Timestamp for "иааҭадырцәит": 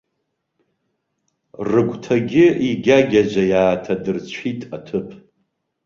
3.51-4.61